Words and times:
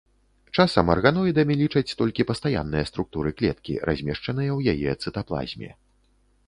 Часам 0.61 0.87
арганоідамі 0.93 1.57
лічаць 1.61 1.95
толькі 1.99 2.25
пастаянныя 2.31 2.89
структуры 2.91 3.29
клеткі, 3.41 3.73
размешчаныя 3.93 4.51
ў 4.57 4.59
яе 4.77 4.91
цытаплазме. 5.03 5.71